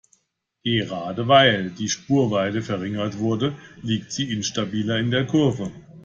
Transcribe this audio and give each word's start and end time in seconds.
Gerade 0.63 1.27
weil 1.27 1.69
die 1.69 1.87
Spurweite 1.87 2.63
verringert 2.63 3.19
wurde, 3.19 3.55
liegt 3.83 4.11
sie 4.11 4.33
instabiler 4.33 4.97
in 4.97 5.11
der 5.11 5.27
Kurve. 5.27 5.71